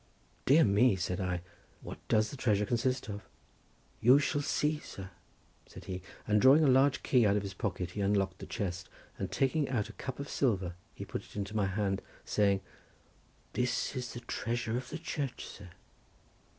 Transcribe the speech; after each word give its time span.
"Dear 0.47 0.63
me!" 0.63 0.95
said 0.95 1.21
I, 1.21 1.41
"what 1.81 1.99
does 2.07 2.31
the 2.31 2.35
treasure 2.35 2.65
consist 2.65 3.07
of?" 3.07 3.29
"You 3.99 4.17
shall 4.17 4.41
see, 4.41 4.79
sir," 4.79 5.11
said 5.67 5.85
he, 5.85 6.01
and 6.27 6.41
drawing 6.41 6.63
a 6.63 6.67
large 6.67 7.03
key 7.03 7.23
out 7.23 7.35
of 7.35 7.43
his 7.43 7.53
pocket 7.53 7.91
he 7.91 8.01
unlocked 8.01 8.39
the 8.39 8.47
chest 8.47 8.89
and 9.19 9.31
taking 9.31 9.69
out 9.69 9.89
a 9.89 9.93
cup 9.93 10.17
of 10.19 10.27
silver 10.27 10.73
he 10.95 11.05
put 11.05 11.25
it 11.25 11.35
into 11.35 11.55
my 11.55 11.67
hand 11.67 12.01
saying:—"This 12.25 13.95
is 13.95 14.13
the 14.13 14.21
treasure 14.21 14.75
of 14.75 14.89
the 14.89 14.97
church, 14.97 15.45
sir!" 15.45 15.69